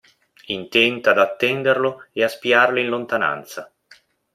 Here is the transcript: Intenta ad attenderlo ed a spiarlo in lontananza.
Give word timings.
Intenta 0.47 1.11
ad 1.11 1.19
attenderlo 1.19 2.05
ed 2.11 2.23
a 2.23 2.27
spiarlo 2.27 2.79
in 2.79 2.87
lontananza. 2.87 3.71